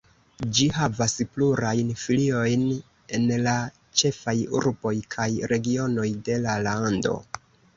[0.59, 2.65] Ĝi havas plurajn filiojn
[3.17, 3.55] en la
[4.03, 7.17] ĉefaj urboj kaj regionoj de la lando.